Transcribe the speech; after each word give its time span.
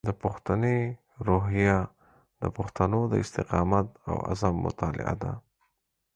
د 0.07 0.11
پښتني 0.23 0.79
روحیه 1.27 1.77
د 2.41 2.43
پښتنو 2.57 3.01
د 3.11 3.13
استقامت 3.23 3.87
او 4.09 4.15
عزم 4.31 4.55
مطالعه 4.65 5.15
ده. 5.23 5.31